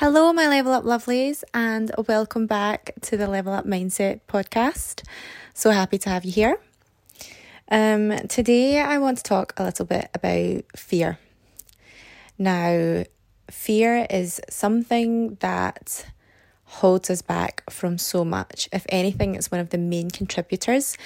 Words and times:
Hello, 0.00 0.32
my 0.32 0.48
Level 0.48 0.72
Up 0.72 0.84
Lovelies, 0.84 1.44
and 1.52 1.92
welcome 2.08 2.46
back 2.46 2.94
to 3.02 3.18
the 3.18 3.26
Level 3.26 3.52
Up 3.52 3.66
Mindset 3.66 4.20
podcast. 4.26 5.06
So 5.52 5.72
happy 5.72 5.98
to 5.98 6.08
have 6.08 6.24
you 6.24 6.32
here. 6.32 6.58
Um, 7.70 8.16
today, 8.26 8.80
I 8.80 8.96
want 8.96 9.18
to 9.18 9.22
talk 9.22 9.52
a 9.58 9.62
little 9.62 9.84
bit 9.84 10.08
about 10.14 10.64
fear. 10.74 11.18
Now, 12.38 13.04
fear 13.50 14.06
is 14.08 14.40
something 14.48 15.34
that 15.40 16.06
holds 16.64 17.10
us 17.10 17.20
back 17.20 17.62
from 17.68 17.98
so 17.98 18.24
much. 18.24 18.70
If 18.72 18.86
anything, 18.88 19.34
it's 19.34 19.50
one 19.50 19.60
of 19.60 19.68
the 19.68 19.76
main 19.76 20.10
contributors 20.10 20.96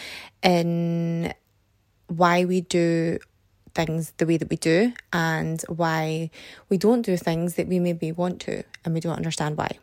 in 0.41 1.35
why 2.07 2.45
we 2.45 2.61
do 2.61 3.19
things 3.75 4.13
the 4.19 4.27
way 4.27 4.37
that 4.37 4.49
we 4.49 4.57
do 4.57 4.93
and 5.13 5.63
why 5.69 6.31
we 6.69 6.79
don't 6.79 7.03
do 7.03 7.17
things 7.17 7.55
that 7.55 7.69
we 7.69 7.79
maybe 7.79 8.13
want 8.13 8.41
to 8.41 8.63
and 8.85 8.95
we 8.95 9.01
don't 9.01 9.17
understand 9.17 9.57
why. 9.57 9.79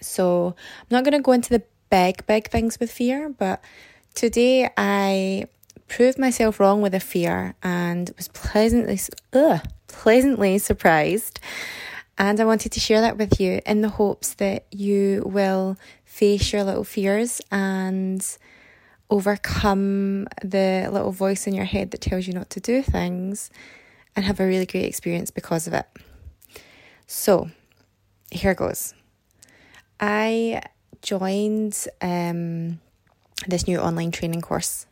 So, 0.00 0.54
I'm 0.80 0.86
not 0.90 1.04
going 1.04 1.12
to 1.12 1.22
go 1.22 1.32
into 1.32 1.50
the 1.50 1.62
big, 1.90 2.26
big 2.26 2.48
things 2.48 2.80
with 2.80 2.90
fear, 2.90 3.28
but 3.28 3.62
today 4.14 4.70
I 4.76 5.46
proved 5.88 6.18
myself 6.18 6.60
wrong 6.60 6.80
with 6.80 6.94
a 6.94 7.00
fear 7.00 7.54
and 7.62 8.10
was 8.16 8.28
pleasantly, 8.28 8.98
ugh, 9.32 9.60
pleasantly 9.88 10.58
surprised. 10.58 11.40
And 12.16 12.38
I 12.38 12.44
wanted 12.44 12.72
to 12.72 12.80
share 12.80 13.00
that 13.00 13.18
with 13.18 13.40
you 13.40 13.60
in 13.66 13.80
the 13.80 13.88
hopes 13.88 14.34
that 14.34 14.66
you 14.70 15.22
will 15.26 15.76
face 16.04 16.52
your 16.52 16.64
little 16.64 16.84
fears 16.84 17.40
and 17.50 18.24
overcome 19.10 20.26
the 20.42 20.88
little 20.90 21.12
voice 21.12 21.46
in 21.46 21.54
your 21.54 21.64
head 21.64 21.90
that 21.90 22.00
tells 22.00 22.26
you 22.26 22.32
not 22.32 22.50
to 22.50 22.60
do 22.60 22.82
things 22.82 23.50
and 24.14 24.24
have 24.24 24.40
a 24.40 24.46
really 24.46 24.66
great 24.66 24.86
experience 24.86 25.30
because 25.30 25.66
of 25.66 25.72
it. 25.72 25.86
So, 27.06 27.50
here 28.30 28.54
goes. 28.54 28.94
I 29.98 30.62
joined 31.02 31.86
um, 32.00 32.80
this 33.46 33.66
new 33.66 33.78
online 33.78 34.10
training 34.10 34.40
course 34.40 34.86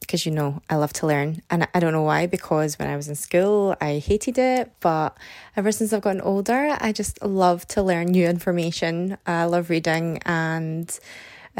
because 0.00 0.26
you 0.26 0.32
know 0.32 0.60
I 0.68 0.74
love 0.74 0.92
to 0.94 1.06
learn. 1.06 1.40
And 1.50 1.68
I 1.72 1.78
don't 1.78 1.92
know 1.92 2.02
why, 2.02 2.26
because 2.26 2.78
when 2.78 2.88
I 2.88 2.96
was 2.96 3.08
in 3.08 3.14
school, 3.14 3.76
I 3.80 3.98
hated 3.98 4.38
it. 4.38 4.72
But 4.80 5.16
ever 5.56 5.70
since 5.70 5.92
I've 5.92 6.02
gotten 6.02 6.20
older, 6.20 6.76
I 6.80 6.90
just 6.90 7.22
love 7.22 7.66
to 7.68 7.82
learn 7.82 8.08
new 8.08 8.26
information. 8.26 9.18
I 9.24 9.44
love 9.44 9.70
reading 9.70 10.18
and 10.26 10.98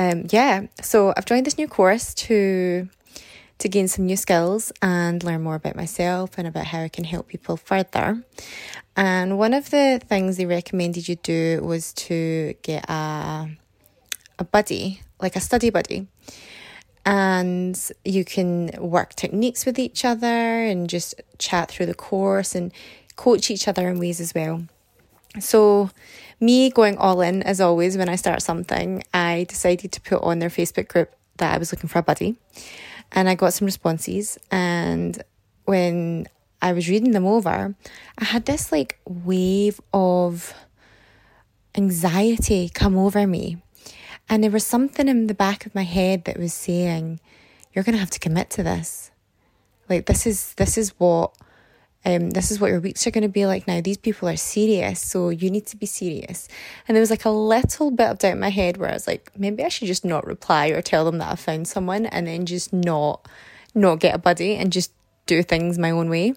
um, 0.01 0.27
yeah, 0.31 0.62
so 0.81 1.12
I've 1.15 1.27
joined 1.27 1.45
this 1.45 1.59
new 1.59 1.69
course 1.69 2.15
to 2.15 2.89
to 3.59 3.69
gain 3.69 3.87
some 3.87 4.06
new 4.06 4.17
skills 4.17 4.73
and 4.81 5.23
learn 5.23 5.43
more 5.43 5.56
about 5.56 5.77
myself 5.77 6.39
and 6.39 6.48
about 6.48 6.65
how 6.65 6.81
I 6.81 6.89
can 6.89 7.05
help 7.05 7.29
people 7.29 7.59
further. 7.59 8.25
And 8.97 9.39
one 9.39 9.53
of 9.53 9.69
the 9.69 10.01
things 10.03 10.39
they 10.39 10.47
recommended 10.47 11.06
you 11.06 11.17
do 11.17 11.61
was 11.62 11.93
to 12.09 12.55
get 12.62 12.89
a 12.89 13.51
a 14.39 14.45
buddy, 14.45 15.03
like 15.21 15.37
a 15.37 15.41
study 15.41 15.69
buddy. 15.69 16.06
And 17.05 17.78
you 18.03 18.25
can 18.25 18.71
work 18.78 19.17
techniques 19.17 19.67
with 19.67 19.78
each 19.78 20.06
other 20.06 20.27
and 20.65 20.89
just 20.89 21.15
chat 21.37 21.71
through 21.71 21.87
the 21.87 21.95
course 21.95 22.55
and 22.55 22.73
coach 23.17 23.51
each 23.51 23.69
other 23.69 23.87
in 23.91 23.98
ways 23.98 24.19
as 24.19 24.34
well. 24.34 24.62
So, 25.39 25.91
me 26.41 26.71
going 26.71 26.97
all 26.97 27.21
in, 27.21 27.43
as 27.43 27.61
always, 27.61 27.97
when 27.97 28.09
I 28.09 28.17
start 28.17 28.43
something, 28.43 29.03
I 29.13 29.47
decided 29.49 29.93
to 29.93 30.01
put 30.01 30.23
on 30.23 30.39
their 30.39 30.49
Facebook 30.49 30.89
group 30.89 31.15
that 31.37 31.55
I 31.55 31.59
was 31.59 31.73
looking 31.73 31.89
for 31.89 31.99
a 31.99 32.03
buddy. 32.03 32.37
And 33.13 33.29
I 33.29 33.35
got 33.35 33.53
some 33.53 33.67
responses. 33.67 34.39
And 34.51 35.23
when 35.65 36.27
I 36.63 36.73
was 36.73 36.89
reading 36.89 37.13
them 37.13 37.27
over, 37.27 37.75
I 38.19 38.25
had 38.25 38.47
this 38.47 38.73
like 38.73 38.99
wave 39.07 39.81
of 39.93 40.55
anxiety 41.77 42.69
come 42.69 42.97
over 42.97 43.27
me. 43.27 43.62
And 44.29 44.45
there 44.45 44.50
was 44.50 44.65
something 44.65 45.09
in 45.09 45.27
the 45.27 45.34
back 45.34 45.67
of 45.67 45.75
my 45.75 45.83
head 45.83 46.25
that 46.25 46.39
was 46.39 46.55
saying, 46.55 47.21
You're 47.73 47.84
gonna 47.84 47.99
have 47.99 48.11
to 48.11 48.21
commit 48.21 48.49
to 48.50 48.62
this. 48.62 49.11
Like 49.89 50.06
this 50.06 50.27
is 50.27 50.55
this 50.55 50.79
is 50.79 50.91
what 50.99 51.33
um, 52.05 52.31
this 52.31 52.50
is 52.50 52.59
what 52.59 52.71
your 52.71 52.81
weeks 52.81 53.06
are 53.06 53.11
going 53.11 53.22
to 53.22 53.28
be 53.28 53.44
like 53.44 53.66
now. 53.66 53.81
These 53.81 53.99
people 53.99 54.28
are 54.28 54.37
serious, 54.37 55.00
so 55.00 55.28
you 55.28 55.50
need 55.50 55.66
to 55.66 55.77
be 55.77 55.87
serious. 55.87 56.49
And 56.88 56.97
there 56.97 57.00
was 57.00 57.11
like 57.11 57.27
a 57.27 57.31
little 57.31 57.91
bit 57.91 58.09
of 58.09 58.19
doubt 58.19 58.33
in 58.33 58.41
my 58.41 58.49
head 58.49 58.78
where 58.78 58.91
I 58.91 58.94
was 58.94 59.06
like, 59.06 59.31
maybe 59.37 59.65
I 59.65 59.69
should 59.69 59.88
just 59.88 60.05
not 60.05 60.27
reply 60.27 60.69
or 60.69 60.81
tell 60.81 61.05
them 61.05 61.19
that 61.19 61.31
I 61.31 61.37
found 61.37 61.69
someone, 61.69 62.06
and 62.06 62.27
then 62.27 62.47
just 62.47 62.72
not 62.72 63.28
not 63.75 64.00
get 64.00 64.15
a 64.15 64.19
buddy 64.19 64.56
and 64.56 64.72
just 64.72 64.93
do 65.27 65.43
things 65.43 65.78
my 65.78 65.91
own 65.91 66.09
way, 66.09 66.34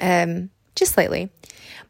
um, 0.00 0.50
just 0.76 0.94
slightly. 0.94 1.30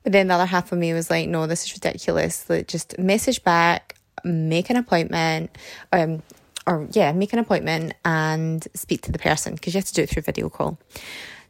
But 0.03 0.12
then 0.12 0.28
the 0.28 0.34
other 0.34 0.47
half 0.47 0.72
of 0.72 0.78
me 0.78 0.93
was 0.94 1.10
like, 1.10 1.28
no, 1.28 1.47
this 1.47 1.65
is 1.65 1.75
ridiculous. 1.75 2.49
Like, 2.49 2.69
just 2.69 2.99
message 2.99 3.44
back, 3.44 3.97
make 4.25 4.70
an 4.70 4.76
appointment, 4.76 5.50
um, 5.93 6.22
or 6.66 6.88
yeah, 6.93 7.12
make 7.12 7.32
an 7.32 7.38
appointment 7.38 7.94
and 8.05 8.66
speak 8.75 9.03
to 9.03 9.12
the 9.12 9.19
person 9.19 9.55
because 9.55 9.75
you 9.75 9.78
have 9.78 9.87
to 9.87 9.94
do 9.94 10.03
it 10.03 10.10
through 10.10 10.22
video 10.22 10.49
call. 10.49 10.78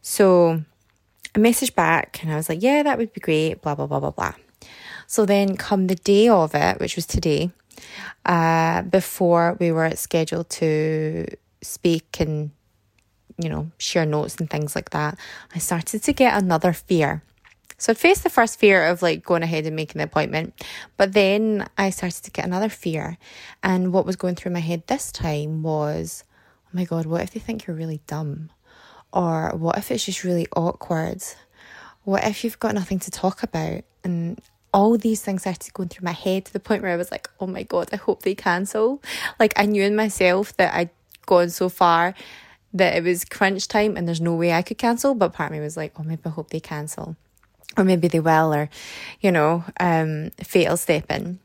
So 0.02 0.62
I 1.34 1.38
messaged 1.38 1.74
back 1.74 2.22
and 2.22 2.32
I 2.32 2.36
was 2.36 2.48
like, 2.48 2.62
yeah, 2.62 2.82
that 2.82 2.98
would 2.98 3.12
be 3.12 3.20
great, 3.20 3.60
blah, 3.62 3.74
blah, 3.74 3.86
blah, 3.86 4.00
blah, 4.00 4.10
blah. 4.10 4.34
So 5.06 5.24
then, 5.24 5.56
come 5.56 5.86
the 5.86 5.94
day 5.94 6.28
of 6.28 6.54
it, 6.54 6.80
which 6.80 6.96
was 6.96 7.06
today, 7.06 7.50
uh, 8.26 8.82
before 8.82 9.56
we 9.58 9.72
were 9.72 9.90
scheduled 9.96 10.50
to 10.50 11.26
speak 11.62 12.20
and, 12.20 12.50
you 13.38 13.48
know, 13.48 13.70
share 13.78 14.04
notes 14.04 14.36
and 14.36 14.50
things 14.50 14.74
like 14.74 14.90
that, 14.90 15.18
I 15.54 15.58
started 15.58 16.02
to 16.02 16.12
get 16.12 16.36
another 16.36 16.72
fear. 16.72 17.22
So 17.78 17.92
I 17.92 17.94
faced 17.94 18.24
the 18.24 18.30
first 18.30 18.58
fear 18.58 18.86
of 18.86 19.02
like 19.02 19.24
going 19.24 19.44
ahead 19.44 19.64
and 19.64 19.76
making 19.76 19.98
the 19.98 20.04
appointment, 20.04 20.52
but 20.96 21.12
then 21.12 21.68
I 21.78 21.90
started 21.90 22.24
to 22.24 22.30
get 22.30 22.44
another 22.44 22.68
fear. 22.68 23.18
And 23.62 23.92
what 23.92 24.04
was 24.04 24.16
going 24.16 24.34
through 24.34 24.52
my 24.52 24.60
head 24.60 24.82
this 24.88 25.12
time 25.12 25.62
was, 25.62 26.24
oh 26.66 26.70
my 26.72 26.84
God, 26.84 27.06
what 27.06 27.22
if 27.22 27.30
they 27.30 27.40
think 27.40 27.66
you're 27.66 27.76
really 27.76 28.00
dumb? 28.08 28.50
Or 29.12 29.52
what 29.56 29.78
if 29.78 29.90
it's 29.90 30.04
just 30.04 30.24
really 30.24 30.46
awkward? 30.54 31.22
What 32.04 32.24
if 32.24 32.44
you've 32.44 32.60
got 32.60 32.74
nothing 32.74 32.98
to 33.00 33.10
talk 33.10 33.42
about? 33.42 33.84
And 34.04 34.40
all 34.72 34.96
these 34.98 35.22
things 35.22 35.42
started 35.42 35.72
going 35.72 35.88
through 35.88 36.04
my 36.04 36.12
head 36.12 36.44
to 36.44 36.52
the 36.52 36.60
point 36.60 36.82
where 36.82 36.92
I 36.92 36.96
was 36.96 37.10
like, 37.10 37.28
oh 37.40 37.46
my 37.46 37.62
God, 37.62 37.88
I 37.92 37.96
hope 37.96 38.22
they 38.22 38.34
cancel. 38.34 39.02
Like 39.40 39.54
I 39.56 39.66
knew 39.66 39.82
in 39.82 39.96
myself 39.96 40.56
that 40.56 40.74
I'd 40.74 40.90
gone 41.26 41.50
so 41.50 41.68
far 41.68 42.14
that 42.74 42.96
it 42.96 43.02
was 43.02 43.24
crunch 43.24 43.66
time 43.66 43.96
and 43.96 44.06
there's 44.06 44.20
no 44.20 44.34
way 44.34 44.52
I 44.52 44.62
could 44.62 44.78
cancel. 44.78 45.14
But 45.14 45.32
part 45.32 45.50
of 45.50 45.56
me 45.56 45.60
was 45.60 45.76
like, 45.76 45.92
oh, 45.98 46.02
maybe 46.02 46.22
I 46.26 46.30
hope 46.30 46.50
they 46.50 46.60
cancel. 46.60 47.16
Or 47.76 47.84
maybe 47.84 48.08
they 48.08 48.20
will, 48.20 48.52
or, 48.52 48.68
you 49.20 49.30
know, 49.30 49.64
um, 49.78 50.30
fatal 50.42 50.76
step 50.76 51.10
in. 51.10 51.38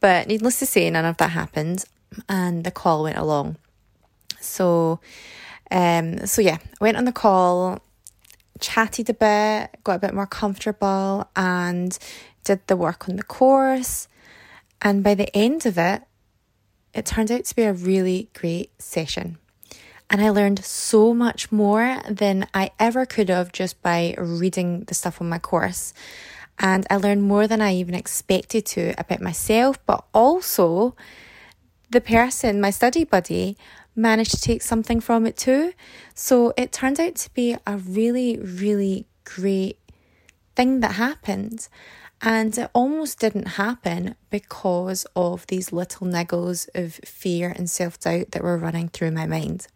But 0.00 0.28
needless 0.28 0.58
to 0.60 0.66
say, 0.66 0.88
none 0.90 1.04
of 1.04 1.16
that 1.16 1.30
happened 1.30 1.84
and 2.28 2.64
the 2.64 2.70
call 2.70 3.02
went 3.02 3.18
along. 3.18 3.56
So 4.40 5.00
um, 5.74 6.24
so 6.24 6.40
yeah, 6.40 6.58
I 6.62 6.76
went 6.80 6.96
on 6.96 7.04
the 7.04 7.12
call, 7.12 7.80
chatted 8.60 9.10
a 9.10 9.14
bit, 9.14 9.76
got 9.82 9.96
a 9.96 9.98
bit 9.98 10.14
more 10.14 10.26
comfortable, 10.26 11.28
and 11.34 11.98
did 12.44 12.64
the 12.68 12.76
work 12.76 13.08
on 13.08 13.16
the 13.16 13.24
course. 13.24 14.06
And 14.80 15.02
by 15.02 15.16
the 15.16 15.36
end 15.36 15.66
of 15.66 15.76
it, 15.76 16.02
it 16.94 17.04
turned 17.04 17.32
out 17.32 17.44
to 17.46 17.56
be 17.56 17.64
a 17.64 17.72
really 17.72 18.30
great 18.34 18.70
session. 18.80 19.38
And 20.08 20.22
I 20.22 20.30
learned 20.30 20.64
so 20.64 21.12
much 21.12 21.50
more 21.50 22.00
than 22.08 22.46
I 22.54 22.70
ever 22.78 23.04
could 23.04 23.28
have 23.28 23.50
just 23.50 23.82
by 23.82 24.14
reading 24.16 24.84
the 24.84 24.94
stuff 24.94 25.20
on 25.20 25.28
my 25.28 25.40
course. 25.40 25.92
And 26.56 26.86
I 26.88 26.98
learned 26.98 27.24
more 27.24 27.48
than 27.48 27.60
I 27.60 27.74
even 27.74 27.96
expected 27.96 28.64
to 28.66 28.94
about 28.96 29.20
myself, 29.20 29.84
but 29.86 30.04
also 30.14 30.94
the 31.90 32.00
person, 32.00 32.60
my 32.60 32.70
study 32.70 33.02
buddy, 33.02 33.56
managed 33.96 34.32
to 34.32 34.40
take 34.40 34.62
something 34.62 35.00
from 35.00 35.26
it 35.26 35.36
too. 35.36 35.72
So 36.14 36.52
it 36.56 36.72
turned 36.72 37.00
out 37.00 37.14
to 37.16 37.34
be 37.34 37.56
a 37.66 37.76
really, 37.76 38.38
really 38.38 39.06
great 39.24 39.78
thing 40.56 40.80
that 40.80 40.92
happened. 40.92 41.68
And 42.20 42.56
it 42.56 42.70
almost 42.72 43.18
didn't 43.18 43.48
happen 43.48 44.14
because 44.30 45.06
of 45.14 45.46
these 45.48 45.72
little 45.72 46.06
niggles 46.06 46.68
of 46.74 46.94
fear 47.04 47.52
and 47.54 47.68
self 47.68 48.00
doubt 48.00 48.30
that 48.30 48.42
were 48.42 48.56
running 48.56 48.88
through 48.88 49.10
my 49.10 49.26
mind. 49.26 49.66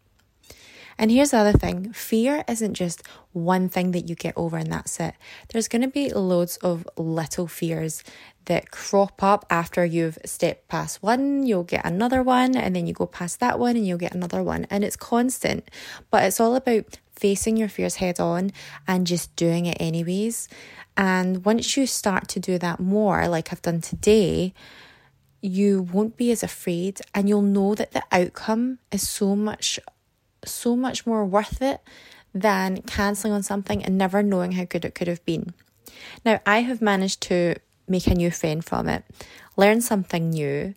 And 0.98 1.12
here's 1.12 1.30
the 1.30 1.38
other 1.38 1.52
thing 1.56 1.92
fear 1.92 2.44
isn't 2.48 2.74
just 2.74 3.02
one 3.32 3.68
thing 3.68 3.92
that 3.92 4.08
you 4.08 4.16
get 4.16 4.34
over 4.36 4.56
and 4.56 4.72
that's 4.72 4.98
it. 4.98 5.14
There's 5.48 5.68
going 5.68 5.82
to 5.82 5.88
be 5.88 6.10
loads 6.12 6.56
of 6.58 6.88
little 6.96 7.46
fears 7.46 8.02
that 8.48 8.70
crop 8.70 9.22
up 9.22 9.46
after 9.48 9.84
you've 9.84 10.18
stepped 10.24 10.68
past 10.68 11.02
one, 11.02 11.46
you'll 11.46 11.64
get 11.64 11.86
another 11.86 12.22
one, 12.22 12.56
and 12.56 12.74
then 12.74 12.86
you 12.86 12.92
go 12.92 13.06
past 13.06 13.40
that 13.40 13.58
one 13.58 13.76
and 13.76 13.86
you'll 13.86 13.98
get 13.98 14.14
another 14.14 14.42
one. 14.42 14.66
And 14.70 14.82
it's 14.82 14.96
constant, 14.96 15.70
but 16.10 16.24
it's 16.24 16.40
all 16.40 16.56
about 16.56 16.98
facing 17.12 17.56
your 17.56 17.68
fears 17.68 17.96
head 17.96 18.20
on 18.20 18.50
and 18.86 19.06
just 19.06 19.34
doing 19.36 19.66
it 19.66 19.76
anyways. 19.80 20.48
And 20.96 21.44
once 21.44 21.76
you 21.76 21.86
start 21.86 22.28
to 22.28 22.40
do 22.40 22.58
that 22.58 22.80
more, 22.80 23.28
like 23.28 23.52
I've 23.52 23.62
done 23.62 23.80
today, 23.80 24.52
you 25.40 25.82
won't 25.82 26.16
be 26.16 26.32
as 26.32 26.42
afraid 26.42 27.00
and 27.14 27.28
you'll 27.28 27.42
know 27.42 27.74
that 27.74 27.92
the 27.92 28.02
outcome 28.10 28.78
is 28.90 29.08
so 29.08 29.36
much 29.36 29.78
so 30.44 30.76
much 30.76 31.06
more 31.06 31.24
worth 31.24 31.60
it 31.60 31.80
than 32.34 32.82
cancelling 32.82 33.32
on 33.32 33.42
something 33.42 33.84
and 33.84 33.98
never 33.98 34.22
knowing 34.22 34.52
how 34.52 34.64
good 34.64 34.84
it 34.84 34.94
could 34.94 35.08
have 35.08 35.24
been. 35.24 35.52
Now, 36.24 36.40
I 36.46 36.60
have 36.60 36.80
managed 36.80 37.20
to 37.22 37.56
make 37.88 38.06
a 38.06 38.14
new 38.14 38.30
friend 38.30 38.64
from 38.64 38.88
it, 38.88 39.04
learn 39.56 39.80
something 39.80 40.30
new, 40.30 40.74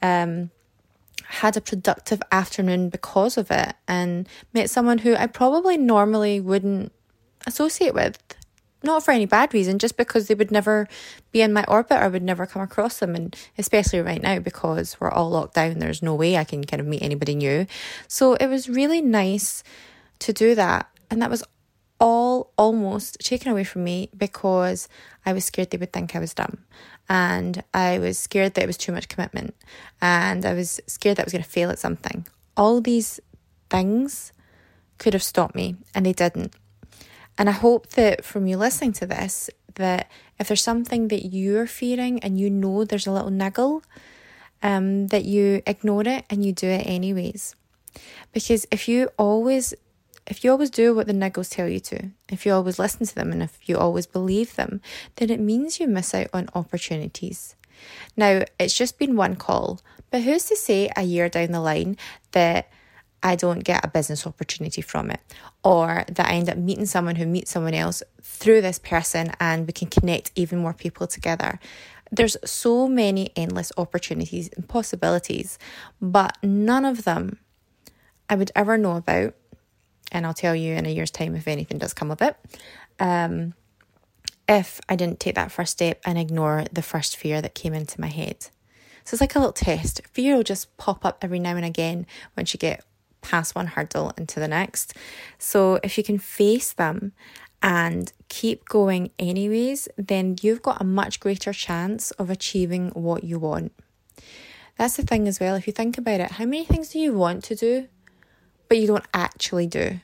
um, 0.00 0.50
had 1.24 1.56
a 1.56 1.60
productive 1.60 2.20
afternoon 2.30 2.88
because 2.88 3.36
of 3.36 3.50
it, 3.50 3.74
and 3.88 4.28
met 4.52 4.70
someone 4.70 4.98
who 4.98 5.14
I 5.14 5.26
probably 5.26 5.78
normally 5.78 6.40
wouldn't 6.40 6.92
associate 7.46 7.94
with. 7.94 8.18
Not 8.84 9.04
for 9.04 9.12
any 9.12 9.26
bad 9.26 9.54
reason, 9.54 9.78
just 9.78 9.96
because 9.96 10.26
they 10.26 10.34
would 10.34 10.50
never 10.50 10.88
be 11.30 11.40
in 11.40 11.52
my 11.52 11.64
orbit 11.68 12.02
or 12.02 12.10
would 12.10 12.22
never 12.22 12.46
come 12.46 12.62
across 12.62 12.98
them. 12.98 13.14
And 13.14 13.36
especially 13.56 14.00
right 14.00 14.20
now, 14.20 14.40
because 14.40 15.00
we're 15.00 15.10
all 15.10 15.30
locked 15.30 15.54
down, 15.54 15.78
there's 15.78 16.02
no 16.02 16.16
way 16.16 16.36
I 16.36 16.42
can 16.42 16.64
kind 16.64 16.80
of 16.80 16.86
meet 16.86 17.02
anybody 17.02 17.36
new. 17.36 17.66
So 18.08 18.34
it 18.34 18.48
was 18.48 18.68
really 18.68 19.00
nice 19.00 19.62
to 20.18 20.32
do 20.32 20.56
that. 20.56 20.90
And 21.10 21.22
that 21.22 21.30
was 21.30 21.44
all 22.02 22.50
almost 22.58 23.16
taken 23.20 23.52
away 23.52 23.62
from 23.62 23.84
me 23.84 24.10
because 24.16 24.88
I 25.24 25.32
was 25.32 25.44
scared 25.44 25.70
they 25.70 25.78
would 25.78 25.92
think 25.92 26.16
I 26.16 26.18
was 26.18 26.34
dumb. 26.34 26.58
And 27.08 27.62
I 27.72 28.00
was 28.00 28.18
scared 28.18 28.54
that 28.54 28.64
it 28.64 28.66
was 28.66 28.76
too 28.76 28.90
much 28.90 29.08
commitment. 29.08 29.54
And 30.00 30.44
I 30.44 30.52
was 30.52 30.80
scared 30.88 31.16
that 31.16 31.22
I 31.22 31.26
was 31.26 31.32
going 31.32 31.44
to 31.44 31.48
fail 31.48 31.70
at 31.70 31.78
something. 31.78 32.26
All 32.56 32.80
these 32.80 33.20
things 33.70 34.32
could 34.98 35.14
have 35.14 35.22
stopped 35.22 35.54
me, 35.54 35.76
and 35.94 36.04
they 36.04 36.12
didn't. 36.12 36.52
And 37.38 37.48
I 37.48 37.52
hope 37.52 37.90
that 37.90 38.24
from 38.24 38.48
you 38.48 38.56
listening 38.56 38.92
to 38.94 39.06
this, 39.06 39.48
that 39.76 40.10
if 40.40 40.48
there's 40.48 40.60
something 40.60 41.06
that 41.08 41.26
you're 41.26 41.68
fearing 41.68 42.18
and 42.20 42.38
you 42.38 42.50
know 42.50 42.84
there's 42.84 43.06
a 43.06 43.12
little 43.12 43.30
niggle, 43.30 43.82
um, 44.60 45.06
that 45.08 45.24
you 45.24 45.62
ignore 45.66 46.06
it 46.06 46.24
and 46.28 46.44
you 46.44 46.52
do 46.52 46.66
it 46.66 46.84
anyways. 46.86 47.54
Because 48.32 48.66
if 48.72 48.88
you 48.88 49.10
always 49.18 49.74
if 50.26 50.44
you 50.44 50.50
always 50.50 50.70
do 50.70 50.94
what 50.94 51.06
the 51.06 51.12
niggles 51.12 51.50
tell 51.50 51.68
you 51.68 51.80
to, 51.80 52.10
if 52.28 52.46
you 52.46 52.52
always 52.52 52.78
listen 52.78 53.06
to 53.06 53.14
them 53.14 53.32
and 53.32 53.42
if 53.42 53.68
you 53.68 53.76
always 53.76 54.06
believe 54.06 54.54
them, 54.56 54.80
then 55.16 55.30
it 55.30 55.40
means 55.40 55.80
you 55.80 55.86
miss 55.86 56.14
out 56.14 56.28
on 56.32 56.48
opportunities. 56.54 57.56
Now, 58.16 58.44
it's 58.58 58.76
just 58.76 58.98
been 58.98 59.16
one 59.16 59.36
call, 59.36 59.80
but 60.10 60.22
who's 60.22 60.44
to 60.46 60.56
say 60.56 60.90
a 60.96 61.02
year 61.02 61.28
down 61.28 61.52
the 61.52 61.60
line 61.60 61.96
that 62.32 62.70
I 63.22 63.36
don't 63.36 63.64
get 63.64 63.84
a 63.84 63.88
business 63.88 64.26
opportunity 64.26 64.82
from 64.82 65.10
it, 65.10 65.20
or 65.62 66.04
that 66.08 66.26
I 66.26 66.34
end 66.34 66.50
up 66.50 66.56
meeting 66.56 66.86
someone 66.86 67.16
who 67.16 67.26
meets 67.26 67.52
someone 67.52 67.74
else 67.74 68.02
through 68.20 68.62
this 68.62 68.78
person 68.78 69.32
and 69.38 69.66
we 69.66 69.72
can 69.72 69.88
connect 69.88 70.32
even 70.34 70.58
more 70.58 70.74
people 70.74 71.06
together. 71.06 71.60
There's 72.10 72.36
so 72.44 72.88
many 72.88 73.30
endless 73.36 73.72
opportunities 73.76 74.50
and 74.56 74.68
possibilities, 74.68 75.58
but 76.00 76.36
none 76.42 76.84
of 76.84 77.04
them 77.04 77.38
I 78.28 78.34
would 78.34 78.50
ever 78.54 78.76
know 78.76 78.96
about 78.96 79.34
and 80.12 80.24
I'll 80.26 80.34
tell 80.34 80.54
you 80.54 80.74
in 80.74 80.86
a 80.86 80.90
year's 80.90 81.10
time 81.10 81.34
if 81.34 81.48
anything 81.48 81.78
does 81.78 81.94
come 81.94 82.10
of 82.10 82.22
it. 82.22 82.36
Um, 83.00 83.54
if 84.48 84.80
I 84.88 84.96
didn't 84.96 85.18
take 85.18 85.34
that 85.34 85.50
first 85.50 85.72
step 85.72 86.00
and 86.04 86.18
ignore 86.18 86.64
the 86.70 86.82
first 86.82 87.16
fear 87.16 87.40
that 87.42 87.54
came 87.54 87.74
into 87.74 88.00
my 88.00 88.08
head. 88.08 88.48
So 89.04 89.14
it's 89.14 89.20
like 89.20 89.34
a 89.34 89.38
little 89.38 89.52
test. 89.52 90.02
Fear 90.12 90.36
will 90.36 90.42
just 90.42 90.76
pop 90.76 91.04
up 91.04 91.18
every 91.22 91.38
now 91.38 91.56
and 91.56 91.64
again 91.64 92.06
once 92.36 92.52
you 92.54 92.58
get 92.58 92.84
past 93.22 93.54
one 93.54 93.68
hurdle 93.68 94.12
into 94.16 94.38
the 94.38 94.48
next. 94.48 94.94
So 95.38 95.80
if 95.82 95.96
you 95.96 96.04
can 96.04 96.18
face 96.18 96.72
them 96.72 97.12
and 97.62 98.12
keep 98.28 98.68
going 98.68 99.10
anyways, 99.18 99.88
then 99.96 100.36
you've 100.42 100.62
got 100.62 100.80
a 100.80 100.84
much 100.84 101.20
greater 101.20 101.52
chance 101.52 102.10
of 102.12 102.28
achieving 102.30 102.90
what 102.90 103.24
you 103.24 103.38
want. 103.38 103.72
That's 104.76 104.96
the 104.96 105.02
thing 105.02 105.28
as 105.28 105.38
well. 105.38 105.54
If 105.54 105.66
you 105.66 105.72
think 105.72 105.98
about 105.98 106.20
it, 106.20 106.32
how 106.32 106.44
many 106.44 106.64
things 106.64 106.90
do 106.90 106.98
you 106.98 107.14
want 107.14 107.44
to 107.44 107.54
do 107.54 107.88
but 108.72 108.78
you 108.78 108.86
don't 108.86 109.04
actually 109.12 109.66
do. 109.66 110.00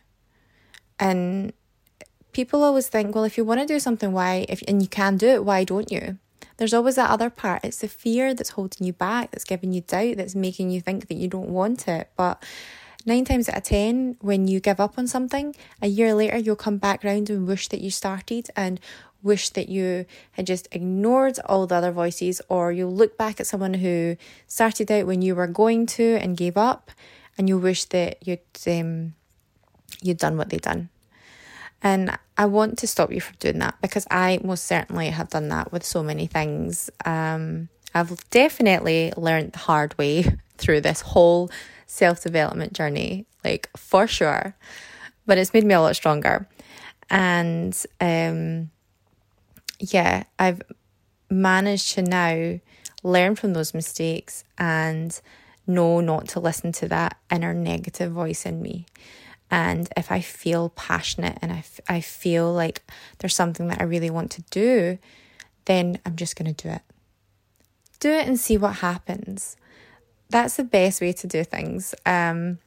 And 1.00 1.54
people 2.32 2.62
always 2.62 2.86
think, 2.86 3.14
well, 3.14 3.24
if 3.24 3.38
you 3.38 3.44
want 3.46 3.60
to 3.60 3.66
do 3.66 3.80
something, 3.80 4.12
why, 4.12 4.44
if, 4.46 4.62
and 4.68 4.82
you 4.82 4.88
can 4.88 5.16
do 5.16 5.26
it, 5.28 5.42
why 5.42 5.64
don't 5.64 5.90
you? 5.90 6.18
There's 6.58 6.74
always 6.74 6.96
that 6.96 7.08
other 7.08 7.30
part. 7.30 7.64
It's 7.64 7.78
the 7.78 7.88
fear 7.88 8.34
that's 8.34 8.50
holding 8.50 8.86
you 8.86 8.92
back, 8.92 9.30
that's 9.30 9.46
giving 9.46 9.72
you 9.72 9.80
doubt, 9.80 10.18
that's 10.18 10.34
making 10.34 10.70
you 10.70 10.82
think 10.82 11.08
that 11.08 11.14
you 11.14 11.28
don't 11.28 11.48
want 11.48 11.88
it. 11.88 12.10
But 12.14 12.44
nine 13.06 13.24
times 13.24 13.48
out 13.48 13.56
of 13.56 13.62
ten, 13.62 14.18
when 14.20 14.48
you 14.48 14.60
give 14.60 14.80
up 14.80 14.98
on 14.98 15.06
something, 15.06 15.56
a 15.80 15.88
year 15.88 16.12
later 16.12 16.36
you'll 16.36 16.54
come 16.54 16.76
back 16.76 17.04
round 17.04 17.30
and 17.30 17.46
wish 17.46 17.68
that 17.68 17.80
you 17.80 17.90
started 17.90 18.50
and 18.54 18.78
wish 19.22 19.48
that 19.48 19.70
you 19.70 20.04
had 20.32 20.46
just 20.46 20.68
ignored 20.72 21.38
all 21.46 21.66
the 21.66 21.76
other 21.76 21.90
voices, 21.90 22.42
or 22.50 22.70
you'll 22.70 22.94
look 22.94 23.16
back 23.16 23.40
at 23.40 23.46
someone 23.46 23.72
who 23.72 24.18
started 24.46 24.92
out 24.92 25.06
when 25.06 25.22
you 25.22 25.34
were 25.34 25.46
going 25.46 25.86
to 25.86 26.18
and 26.20 26.36
gave 26.36 26.58
up 26.58 26.90
and 27.38 27.48
you 27.48 27.56
wish 27.56 27.84
that 27.86 28.26
you'd 28.26 28.40
um, 28.66 29.14
you'd 30.02 30.18
done 30.18 30.36
what 30.36 30.50
they'd 30.50 30.60
done. 30.60 30.90
And 31.80 32.18
I 32.36 32.46
want 32.46 32.78
to 32.78 32.86
stop 32.88 33.12
you 33.12 33.20
from 33.20 33.36
doing 33.38 33.60
that 33.60 33.76
because 33.80 34.06
I 34.10 34.40
most 34.42 34.66
certainly 34.66 35.10
have 35.10 35.30
done 35.30 35.48
that 35.48 35.70
with 35.70 35.84
so 35.84 36.02
many 36.02 36.26
things. 36.26 36.90
Um, 37.04 37.68
I've 37.94 38.28
definitely 38.30 39.12
learned 39.16 39.52
the 39.52 39.58
hard 39.58 39.96
way 39.96 40.24
through 40.58 40.80
this 40.80 41.00
whole 41.00 41.50
self 41.86 42.22
development 42.22 42.72
journey, 42.72 43.26
like 43.44 43.70
for 43.76 44.06
sure. 44.06 44.56
But 45.24 45.38
it's 45.38 45.54
made 45.54 45.64
me 45.64 45.74
a 45.74 45.80
lot 45.80 45.94
stronger. 45.94 46.48
And 47.10 47.80
um, 48.00 48.70
yeah, 49.78 50.24
I've 50.38 50.62
managed 51.30 51.94
to 51.94 52.02
now 52.02 52.60
learn 53.02 53.36
from 53.36 53.52
those 53.52 53.72
mistakes 53.72 54.44
and 54.58 55.18
know 55.68 56.00
not 56.00 56.28
to 56.28 56.40
listen 56.40 56.72
to 56.72 56.88
that 56.88 57.16
inner 57.30 57.54
negative 57.54 58.12
voice 58.12 58.46
in 58.46 58.60
me. 58.62 58.86
And 59.50 59.88
if 59.96 60.12
I 60.12 60.20
feel 60.20 60.70
passionate 60.70 61.38
and 61.40 61.52
I, 61.52 61.58
f- 61.58 61.80
I 61.88 62.00
feel 62.00 62.52
like 62.52 62.82
there's 63.18 63.34
something 63.34 63.68
that 63.68 63.80
I 63.80 63.84
really 63.84 64.10
want 64.10 64.30
to 64.32 64.42
do, 64.50 64.98
then 65.64 65.98
I'm 66.04 66.16
just 66.16 66.36
going 66.36 66.52
to 66.52 66.62
do 66.62 66.72
it. 66.74 66.82
Do 68.00 68.10
it 68.10 68.26
and 68.26 68.38
see 68.38 68.56
what 68.58 68.76
happens. 68.76 69.56
That's 70.28 70.56
the 70.56 70.64
best 70.64 71.00
way 71.00 71.12
to 71.14 71.26
do 71.26 71.44
things. 71.44 71.94
Um, 72.04 72.58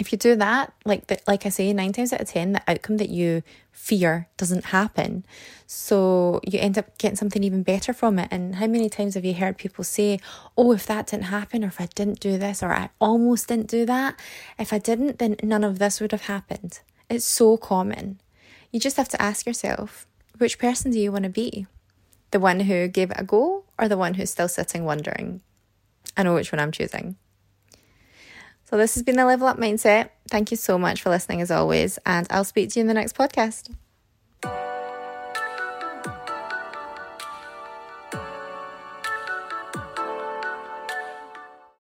if 0.00 0.12
you 0.12 0.18
do 0.18 0.34
that, 0.36 0.72
like 0.86 1.08
the, 1.08 1.18
like 1.28 1.44
I 1.44 1.50
say, 1.50 1.72
nine 1.74 1.92
times 1.92 2.12
out 2.12 2.22
of 2.22 2.28
ten, 2.28 2.52
the 2.52 2.62
outcome 2.66 2.96
that 2.96 3.10
you 3.10 3.42
fear 3.70 4.28
doesn't 4.38 4.66
happen. 4.66 5.26
So 5.66 6.40
you 6.42 6.58
end 6.58 6.78
up 6.78 6.96
getting 6.96 7.16
something 7.16 7.44
even 7.44 7.62
better 7.62 7.92
from 7.92 8.18
it. 8.18 8.28
And 8.30 8.54
how 8.56 8.66
many 8.66 8.88
times 8.88 9.14
have 9.14 9.26
you 9.26 9.34
heard 9.34 9.58
people 9.58 9.84
say, 9.84 10.18
"Oh, 10.56 10.72
if 10.72 10.86
that 10.86 11.06
didn't 11.08 11.26
happen, 11.26 11.62
or 11.62 11.68
if 11.68 11.80
I 11.80 11.86
didn't 11.94 12.18
do 12.18 12.38
this, 12.38 12.62
or 12.62 12.72
I 12.72 12.88
almost 12.98 13.48
didn't 13.48 13.68
do 13.68 13.84
that, 13.86 14.18
if 14.58 14.72
I 14.72 14.78
didn't, 14.78 15.18
then 15.18 15.36
none 15.42 15.64
of 15.64 15.78
this 15.78 16.00
would 16.00 16.12
have 16.12 16.22
happened." 16.22 16.80
It's 17.10 17.26
so 17.26 17.58
common. 17.58 18.20
You 18.72 18.80
just 18.80 18.96
have 18.96 19.08
to 19.10 19.20
ask 19.20 19.46
yourself, 19.46 20.06
which 20.38 20.58
person 20.58 20.92
do 20.92 20.98
you 20.98 21.12
want 21.12 21.24
to 21.24 21.30
be? 21.30 21.66
The 22.30 22.40
one 22.40 22.60
who 22.60 22.88
gave 22.88 23.10
it 23.10 23.20
a 23.20 23.24
go, 23.24 23.64
or 23.78 23.86
the 23.86 23.98
one 23.98 24.14
who's 24.14 24.30
still 24.30 24.48
sitting 24.48 24.86
wondering? 24.86 25.42
I 26.16 26.22
know 26.22 26.34
which 26.34 26.52
one 26.52 26.60
I'm 26.60 26.72
choosing. 26.72 27.16
So, 28.70 28.76
this 28.76 28.94
has 28.94 29.02
been 29.02 29.16
the 29.16 29.26
Level 29.26 29.48
Up 29.48 29.58
Mindset. 29.58 30.10
Thank 30.30 30.52
you 30.52 30.56
so 30.56 30.78
much 30.78 31.02
for 31.02 31.10
listening 31.10 31.40
as 31.40 31.50
always, 31.50 31.98
and 32.06 32.24
I'll 32.30 32.44
speak 32.44 32.70
to 32.70 32.78
you 32.78 32.82
in 32.82 32.86
the 32.86 32.94
next 32.94 33.16
podcast. 33.16 33.74